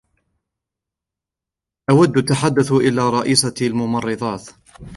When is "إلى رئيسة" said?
2.71-3.53